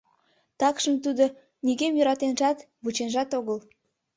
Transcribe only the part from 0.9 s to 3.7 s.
тудо нигӧм йӧратенжат, вученжат огыл.